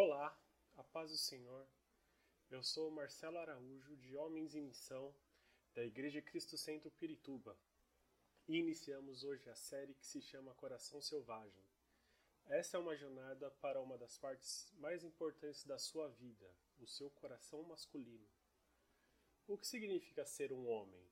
Olá, 0.00 0.32
a 0.76 0.84
paz 0.84 1.10
do 1.10 1.18
Senhor. 1.18 1.66
Eu 2.48 2.62
sou 2.62 2.88
Marcelo 2.88 3.36
Araújo, 3.36 3.96
de 3.96 4.14
Homens 4.14 4.54
em 4.54 4.62
Missão, 4.62 5.12
da 5.74 5.84
Igreja 5.84 6.22
Cristo 6.22 6.56
Centro 6.56 6.88
Pirituba. 6.88 7.58
E 8.46 8.58
iniciamos 8.58 9.24
hoje 9.24 9.50
a 9.50 9.56
série 9.56 9.94
que 9.94 10.06
se 10.06 10.22
chama 10.22 10.54
Coração 10.54 11.02
Selvagem. 11.02 11.64
Essa 12.46 12.76
é 12.76 12.80
uma 12.80 12.94
jornada 12.94 13.50
para 13.60 13.80
uma 13.80 13.98
das 13.98 14.16
partes 14.16 14.72
mais 14.74 15.02
importantes 15.02 15.64
da 15.64 15.80
sua 15.80 16.06
vida, 16.06 16.48
o 16.78 16.86
seu 16.86 17.10
coração 17.10 17.64
masculino. 17.64 18.30
O 19.48 19.58
que 19.58 19.66
significa 19.66 20.24
ser 20.24 20.52
um 20.52 20.68
homem? 20.68 21.10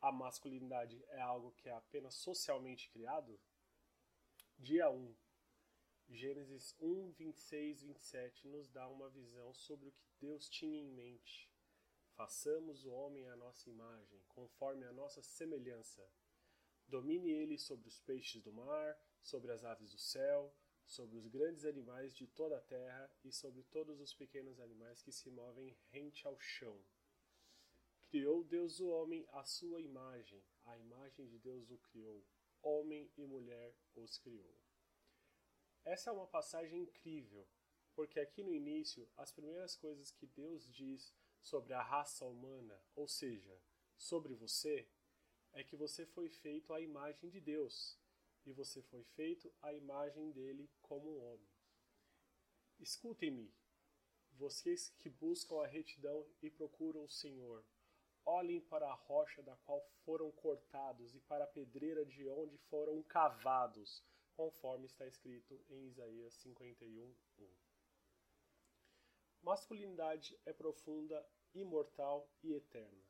A 0.00 0.10
masculinidade 0.10 1.04
é 1.08 1.20
algo 1.20 1.52
que 1.52 1.68
é 1.68 1.72
apenas 1.74 2.14
socialmente 2.14 2.88
criado? 2.88 3.38
Dia 4.58 4.88
1 4.88 5.23
Gênesis 6.10 6.76
1, 6.80 7.12
26, 7.12 7.82
27 7.82 8.46
nos 8.48 8.68
dá 8.68 8.88
uma 8.88 9.08
visão 9.08 9.52
sobre 9.54 9.88
o 9.88 9.92
que 9.92 10.06
Deus 10.20 10.48
tinha 10.48 10.78
em 10.78 10.90
mente. 10.92 11.50
Façamos 12.14 12.84
o 12.84 12.92
homem 12.92 13.28
à 13.28 13.36
nossa 13.36 13.68
imagem, 13.68 14.22
conforme 14.28 14.84
a 14.84 14.92
nossa 14.92 15.22
semelhança. 15.22 16.08
Domine 16.86 17.30
ele 17.30 17.58
sobre 17.58 17.88
os 17.88 17.98
peixes 18.00 18.42
do 18.42 18.52
mar, 18.52 18.96
sobre 19.22 19.50
as 19.50 19.64
aves 19.64 19.90
do 19.90 19.98
céu, 19.98 20.54
sobre 20.86 21.16
os 21.16 21.26
grandes 21.26 21.64
animais 21.64 22.14
de 22.14 22.26
toda 22.26 22.58
a 22.58 22.62
terra 22.62 23.10
e 23.24 23.32
sobre 23.32 23.62
todos 23.64 24.00
os 24.00 24.14
pequenos 24.14 24.60
animais 24.60 25.02
que 25.02 25.10
se 25.10 25.30
movem 25.30 25.76
rente 25.90 26.26
ao 26.26 26.38
chão. 26.38 26.78
Criou 28.02 28.44
Deus 28.44 28.78
o 28.78 28.88
homem 28.88 29.26
à 29.32 29.44
sua 29.44 29.80
imagem, 29.80 30.44
a 30.66 30.78
imagem 30.78 31.26
de 31.26 31.38
Deus 31.38 31.70
o 31.70 31.78
criou. 31.78 32.24
Homem 32.62 33.10
e 33.16 33.26
mulher 33.26 33.74
os 33.96 34.18
criou. 34.18 34.54
Essa 35.84 36.08
é 36.08 36.12
uma 36.12 36.26
passagem 36.26 36.80
incrível, 36.80 37.46
porque 37.94 38.18
aqui 38.18 38.42
no 38.42 38.54
início, 38.54 39.06
as 39.18 39.30
primeiras 39.30 39.76
coisas 39.76 40.10
que 40.10 40.26
Deus 40.26 40.66
diz 40.72 41.14
sobre 41.42 41.74
a 41.74 41.82
raça 41.82 42.24
humana, 42.24 42.82
ou 42.96 43.06
seja, 43.06 43.60
sobre 43.94 44.34
você, 44.34 44.88
é 45.52 45.62
que 45.62 45.76
você 45.76 46.06
foi 46.06 46.30
feito 46.30 46.72
à 46.72 46.80
imagem 46.80 47.28
de 47.28 47.38
Deus 47.38 47.98
e 48.46 48.52
você 48.52 48.82
foi 48.82 49.04
feito 49.04 49.52
à 49.60 49.74
imagem 49.74 50.30
dele 50.32 50.70
como 50.80 51.10
um 51.10 51.22
homem. 51.22 51.48
Escutem-me, 52.80 53.54
vocês 54.32 54.88
que 54.98 55.10
buscam 55.10 55.62
a 55.62 55.66
retidão 55.66 56.26
e 56.42 56.50
procuram 56.50 57.04
o 57.04 57.10
Senhor, 57.10 57.62
olhem 58.24 58.60
para 58.60 58.88
a 58.88 58.94
rocha 58.94 59.42
da 59.42 59.54
qual 59.58 59.86
foram 60.04 60.32
cortados 60.32 61.14
e 61.14 61.20
para 61.20 61.44
a 61.44 61.48
pedreira 61.48 62.06
de 62.06 62.26
onde 62.26 62.56
foram 62.56 63.02
cavados 63.02 64.02
conforme 64.34 64.86
está 64.86 65.06
escrito 65.06 65.64
em 65.68 65.86
Isaías 65.86 66.34
51, 66.34 67.14
1. 67.38 67.48
Masculinidade 69.42 70.38
é 70.44 70.52
profunda, 70.52 71.26
imortal 71.54 72.28
e 72.42 72.54
eterna. 72.54 73.04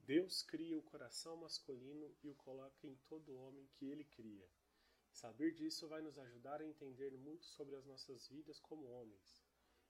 Deus 0.00 0.42
cria 0.42 0.78
o 0.78 0.82
coração 0.82 1.36
masculino 1.36 2.14
e 2.22 2.28
o 2.28 2.34
coloca 2.36 2.86
em 2.86 2.94
todo 3.08 3.36
homem 3.36 3.66
que 3.74 3.86
ele 3.86 4.04
cria. 4.04 4.48
Saber 5.10 5.52
disso 5.52 5.88
vai 5.88 6.00
nos 6.00 6.18
ajudar 6.18 6.60
a 6.60 6.66
entender 6.66 7.16
muito 7.16 7.44
sobre 7.44 7.74
as 7.74 7.84
nossas 7.84 8.28
vidas 8.28 8.60
como 8.60 8.86
homens. 8.86 9.42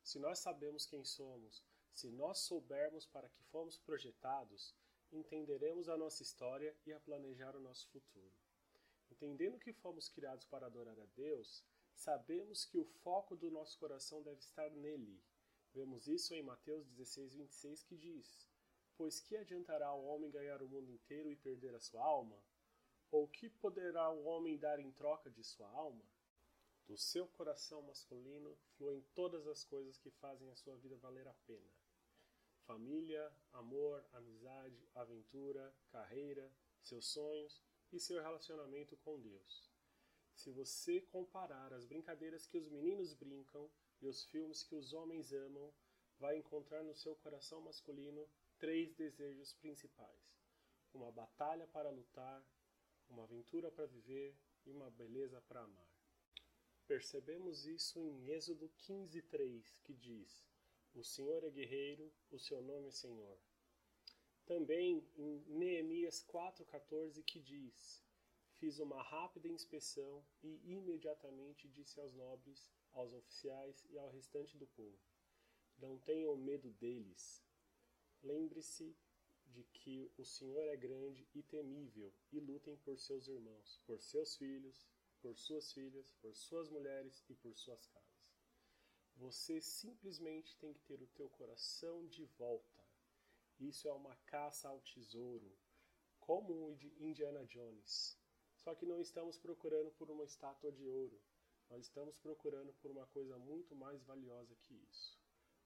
Se 0.03 0.19
nós 0.19 0.39
sabemos 0.39 0.87
quem 0.87 1.05
somos, 1.05 1.65
se 1.93 2.11
nós 2.11 2.39
soubermos 2.39 3.07
para 3.07 3.29
que 3.29 3.43
fomos 3.45 3.77
projetados, 3.79 4.75
entenderemos 5.13 5.89
a 5.89 5.97
nossa 5.97 6.23
história 6.23 6.77
e 6.87 6.93
a 6.93 7.01
planejar 7.01 7.57
o 7.57 7.61
nosso 7.61 7.89
futuro. 7.91 8.33
Entendendo 9.11 9.59
que 9.59 9.73
fomos 9.73 10.09
criados 10.09 10.45
para 10.47 10.67
adorar 10.67 10.99
a 10.99 11.07
Deus, 11.17 11.65
sabemos 11.95 12.65
que 12.65 12.79
o 12.79 12.85
foco 12.85 13.35
do 13.37 13.51
nosso 13.51 13.79
coração 13.79 14.23
deve 14.23 14.41
estar 14.41 14.71
nele. 14.71 15.23
Vemos 15.73 16.07
isso 16.07 16.35
em 16.35 16.43
Mateus 16.43 16.87
16, 16.89 17.35
26, 17.35 17.83
que 17.85 17.97
diz: 17.97 18.49
Pois 18.97 19.21
que 19.21 19.37
adiantará 19.37 19.93
o 19.95 20.05
homem 20.07 20.31
ganhar 20.31 20.63
o 20.63 20.69
mundo 20.69 20.91
inteiro 20.91 21.31
e 21.31 21.37
perder 21.37 21.75
a 21.75 21.81
sua 21.81 22.03
alma? 22.03 22.39
Ou 23.11 23.29
que 23.29 23.49
poderá 23.49 24.11
o 24.11 24.25
homem 24.25 24.59
dar 24.59 24.81
em 24.81 24.91
troca 24.93 25.31
de 25.31 25.45
sua 25.45 25.69
alma? 25.69 26.05
Do 26.87 26.97
seu 26.97 27.27
coração 27.29 27.83
masculino 27.83 28.57
fluem 28.77 29.03
todas 29.15 29.47
as 29.47 29.65
coisas 29.65 29.99
que 29.99 30.11
fazem 30.11 30.49
a 30.51 30.57
sua 30.57 30.77
vida 30.77 30.97
valer 30.97 31.27
a 31.27 31.35
pena: 31.47 31.73
família, 32.67 33.33
amor, 33.53 34.05
amizade, 34.13 34.89
aventura, 34.95 35.75
carreira, 35.91 36.51
seus 36.81 37.07
sonhos 37.07 37.63
e 37.93 38.01
seu 38.01 38.21
relacionamento 38.23 38.97
com 38.99 39.21
Deus. 39.21 39.71
Se 40.35 40.51
você 40.51 41.01
comparar 41.01 41.73
as 41.73 41.87
brincadeiras 41.87 42.47
que 42.47 42.59
os 42.59 42.69
meninos 42.69 43.15
brincam 43.15 43.71
e 44.01 44.07
os 44.07 44.25
filmes 44.27 44.63
que 44.63 44.75
os 44.75 44.93
homens 44.93 45.33
amam, 45.33 45.73
vai 46.19 46.37
encontrar 46.37 46.83
no 46.83 46.95
seu 46.95 47.17
coração 47.17 47.61
masculino 47.61 48.29
três 48.59 48.95
desejos 48.95 49.53
principais: 49.55 50.37
uma 50.93 51.11
batalha 51.11 51.67
para 51.69 51.91
lutar, 51.91 52.45
uma 53.09 53.25
aventura 53.25 53.71
para 53.71 53.87
viver 53.87 54.37
e 54.65 54.71
uma 54.71 54.91
beleza 54.91 55.41
para 55.43 55.63
amar. 55.63 55.97
Percebemos 56.87 57.67
isso 57.67 57.99
em 57.99 58.31
Êxodo 58.31 58.69
15:3, 58.79 59.75
que 59.83 59.95
diz: 59.95 60.47
O 60.95 61.03
Senhor 61.03 61.43
é 61.45 61.51
guerreiro, 61.51 62.13
o 62.31 62.39
seu 62.39 62.63
nome 62.63 62.89
é 62.89 62.93
Senhor. 62.93 63.39
Também 64.47 65.05
em 65.17 65.45
Neemias 65.49 66.25
4,14 66.25 67.21
que 67.25 67.41
diz: 67.41 68.05
Fiz 68.53 68.79
uma 68.79 69.03
rápida 69.03 69.49
inspeção 69.49 70.25
e 70.41 70.61
imediatamente 70.73 71.69
disse 71.69 71.99
aos 71.99 72.15
nobres, 72.15 72.71
aos 72.93 73.13
oficiais 73.13 73.85
e 73.91 73.99
ao 73.99 74.09
restante 74.09 74.57
do 74.57 74.67
povo: 74.69 74.99
Não 75.79 75.99
tenham 75.99 76.37
medo 76.37 76.71
deles. 76.75 77.45
Lembre-se 78.23 78.97
de 79.49 79.65
que 79.65 80.13
o 80.17 80.25
Senhor 80.25 80.69
é 80.69 80.77
grande 80.77 81.29
e 81.35 81.43
temível 81.43 82.13
e 82.31 82.39
lutem 82.39 82.77
por 82.79 82.99
seus 83.01 83.27
irmãos, 83.27 83.81
por 83.85 84.01
seus 84.01 84.37
filhos, 84.37 84.87
por 85.21 85.37
suas 85.37 85.73
filhas, 85.73 86.13
por 86.21 86.37
suas 86.37 86.69
mulheres 86.69 87.25
e 87.29 87.35
por 87.35 87.55
suas 87.57 87.85
casas. 87.87 88.07
Você 89.17 89.61
simplesmente 89.61 90.57
tem 90.57 90.73
que 90.73 90.83
ter 90.85 91.03
o 91.03 91.09
teu 91.09 91.29
coração 91.31 92.07
de 92.07 92.25
volta. 92.39 92.85
Isso 93.59 93.89
é 93.89 93.93
uma 93.93 94.15
caça 94.27 94.69
ao 94.69 94.81
tesouro, 94.81 95.51
como 96.21 96.69
o 96.69 96.77
de 96.77 96.89
Indiana 97.03 97.45
Jones. 97.47 98.19
Só 98.55 98.75
que 98.75 98.85
não 98.85 99.01
estamos 99.01 99.39
procurando 99.39 99.91
por 99.93 100.11
uma 100.11 100.25
estátua 100.25 100.71
de 100.71 100.87
ouro. 100.87 101.19
Nós 101.71 101.85
estamos 101.85 102.19
procurando 102.19 102.73
por 102.75 102.91
uma 102.91 103.07
coisa 103.07 103.39
muito 103.39 103.75
mais 103.75 104.03
valiosa 104.05 104.55
que 104.57 104.75
isso. 104.75 105.19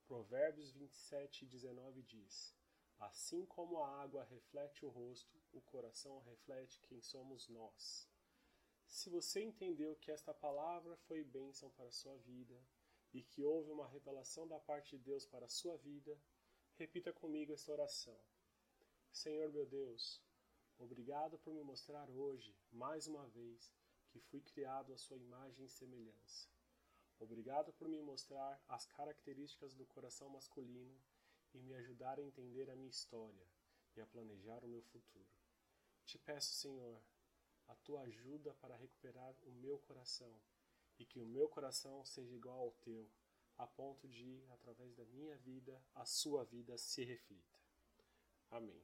Provérbios 0.06 0.72
27, 0.72 1.44
19 1.46 2.02
diz: 2.02 2.54
Assim 2.98 3.44
como 3.46 3.82
a 3.82 4.02
água 4.02 4.24
reflete 4.24 4.84
o 4.84 4.88
rosto, 4.88 5.36
o 5.52 5.60
coração 5.60 6.20
reflete 6.20 6.80
quem 6.82 7.00
somos 7.00 7.48
nós. 7.48 8.08
Se 8.86 9.08
você 9.08 9.42
entendeu 9.42 9.96
que 9.96 10.10
esta 10.10 10.34
palavra 10.34 10.96
foi 11.08 11.24
bênção 11.24 11.70
para 11.70 11.88
a 11.88 11.92
sua 11.92 12.16
vida 12.18 12.60
e 13.12 13.22
que 13.22 13.42
houve 13.42 13.70
uma 13.70 13.88
revelação 13.88 14.46
da 14.46 14.58
parte 14.60 14.96
de 14.96 15.04
Deus 15.04 15.26
para 15.26 15.46
a 15.46 15.48
sua 15.48 15.76
vida, 15.78 16.16
Repita 16.80 17.12
comigo 17.12 17.52
esta 17.52 17.72
oração. 17.72 18.18
Senhor 19.12 19.52
meu 19.52 19.66
Deus, 19.66 20.18
obrigado 20.78 21.38
por 21.40 21.52
me 21.52 21.62
mostrar 21.62 22.08
hoje, 22.08 22.56
mais 22.72 23.06
uma 23.06 23.26
vez, 23.26 23.70
que 24.08 24.18
fui 24.18 24.40
criado 24.40 24.90
à 24.90 24.96
sua 24.96 25.18
imagem 25.18 25.66
e 25.66 25.68
semelhança. 25.68 26.48
Obrigado 27.18 27.70
por 27.74 27.86
me 27.86 28.00
mostrar 28.00 28.58
as 28.66 28.86
características 28.86 29.74
do 29.74 29.84
coração 29.84 30.30
masculino 30.30 30.98
e 31.52 31.60
me 31.60 31.74
ajudar 31.74 32.18
a 32.18 32.22
entender 32.22 32.70
a 32.70 32.74
minha 32.74 32.88
história 32.88 33.46
e 33.94 34.00
a 34.00 34.06
planejar 34.06 34.64
o 34.64 34.68
meu 34.68 34.80
futuro. 34.84 35.28
Te 36.06 36.18
peço, 36.18 36.54
Senhor, 36.54 36.98
a 37.68 37.74
tua 37.74 38.00
ajuda 38.04 38.54
para 38.54 38.74
recuperar 38.74 39.36
o 39.42 39.52
meu 39.52 39.78
coração 39.80 40.34
e 40.98 41.04
que 41.04 41.18
o 41.20 41.26
meu 41.26 41.46
coração 41.46 42.02
seja 42.06 42.34
igual 42.34 42.58
ao 42.58 42.72
teu 42.80 43.06
a 43.60 43.66
ponto 43.66 44.08
de, 44.08 44.42
através 44.52 44.94
da 44.94 45.04
minha 45.04 45.36
vida, 45.36 45.82
a 45.94 46.06
sua 46.06 46.44
vida 46.44 46.78
se 46.78 47.04
reflita. 47.04 47.58
Amém. 48.50 48.82